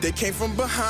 [0.00, 0.88] They came from behind.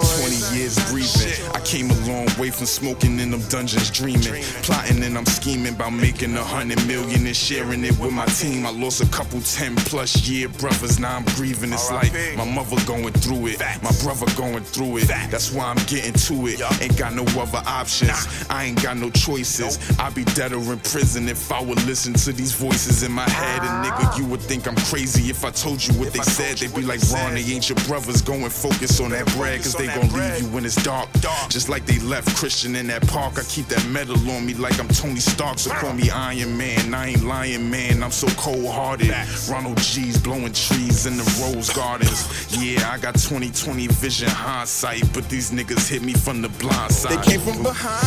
[0.00, 1.32] 20 years breathing.
[1.54, 4.42] I came a long way from smoking in them dungeons, dreaming.
[4.62, 8.66] Plotting and I'm scheming about making a hundred million and sharing it with my team.
[8.66, 11.72] I lost a couple 10 plus year brothers, now I'm grieving.
[11.72, 15.08] It's like my mother going through it, my brother going through it.
[15.08, 16.60] That's why I'm getting to it.
[16.82, 18.46] Ain't got no other options.
[18.50, 19.78] I ain't got no choices.
[19.98, 23.28] I'd be dead or in prison if I would listen to these voices in my
[23.28, 23.62] head.
[23.62, 26.58] And nigga, you would think I'm crazy if I told you what they said.
[26.58, 28.22] They'd be like, Ron, they ain't your brothers.
[28.22, 31.08] Go and focus on that bread, cause they gon' leave you when it's dark.
[31.48, 33.38] Just like they left Christian in that park.
[33.38, 35.58] I keep that metal on me like I'm Tony Stark.
[35.58, 36.94] So call me Iron Man.
[36.94, 38.02] I ain't lying, man.
[38.02, 39.14] I'm so cold hearted.
[39.50, 42.56] Ronald G's blowing trees in the rose gardens.
[42.56, 47.22] Yeah, I got 2020 vision hindsight, but these niggas hit me from the blind side.
[47.22, 48.04] They came from behind.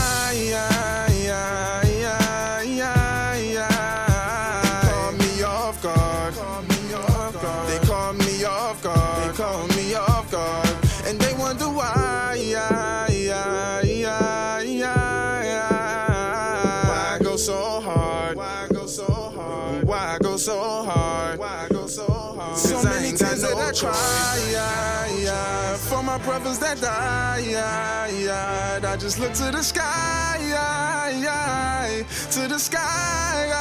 [23.79, 28.79] Try, yeah, yeah, for my brothers that die, yeah, yeah.
[28.83, 33.51] I just look to the sky, yeah, yeah, to the sky,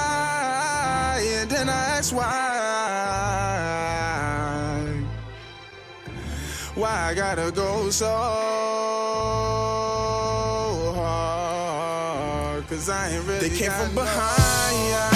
[1.18, 2.62] and then I ask why.
[6.74, 8.06] Why I gotta go so
[10.94, 12.66] hard?
[12.68, 13.48] Cause I ain't really.
[13.48, 15.15] They came from behind,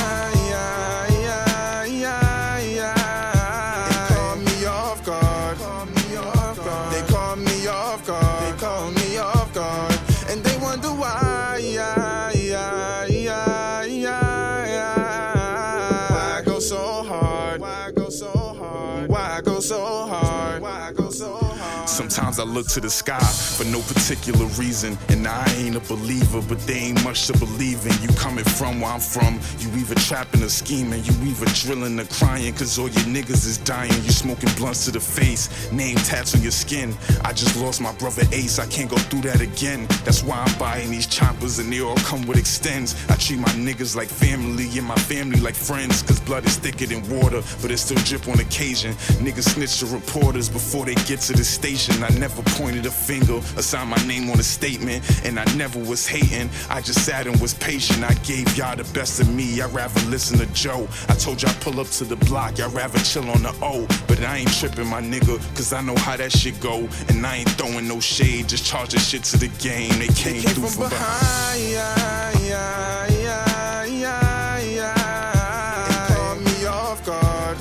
[22.21, 24.99] Sometimes I look to the sky for no particular reason.
[25.09, 27.93] And I ain't a believer, but they ain't much to believe in.
[28.03, 32.05] You coming from where I'm from, you either trapping or scheming, you either drilling or
[32.05, 33.91] crying, cause all your niggas is dying.
[34.05, 36.95] You smoking blunts to the face, name tats on your skin.
[37.25, 39.87] I just lost my brother Ace, I can't go through that again.
[40.05, 42.95] That's why I'm buying these choppers and they all come with extends.
[43.09, 46.85] I treat my niggas like family and my family like friends, cause blood is thicker
[46.85, 48.93] than water, but it still drip on occasion.
[49.25, 52.05] Niggas snitch to reporters before they get to the station.
[52.05, 55.79] I never pointed a finger or signed my name on a statement, and I never
[55.79, 56.51] was hating.
[56.69, 58.05] I just sat and was patient.
[58.05, 59.61] I gave y'all the best of me.
[59.61, 60.89] I'd rather listen to Joe.
[61.09, 62.59] I told y'all pull up to the block.
[62.59, 63.87] Y'all rather chill on the O.
[64.07, 66.89] But I ain't tripping, my nigga, cause I know how that shit go.
[67.09, 69.91] And I ain't throwing no shade, just charging shit to the game.
[69.99, 76.09] They came, Came through from behind, yeah, yeah, yeah, yeah, yeah.
[76.09, 77.59] They caught me off guard.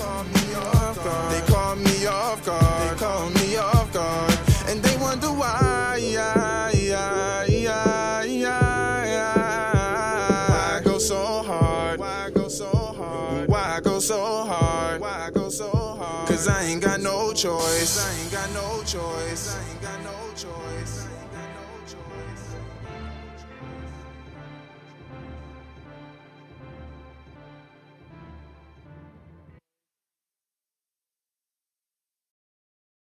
[1.32, 2.69] They caught me off guard.
[17.42, 18.06] Choice.
[18.06, 19.56] I ain't got no choice.
[19.56, 21.19] I ain't got no choice.